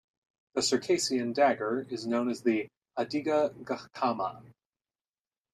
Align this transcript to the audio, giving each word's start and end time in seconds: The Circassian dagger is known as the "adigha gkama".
The 0.55 0.63
Circassian 0.63 1.31
dagger 1.31 1.85
is 1.91 2.07
known 2.07 2.27
as 2.31 2.41
the 2.41 2.67
"adigha 2.97 3.53
gkama". 3.63 4.41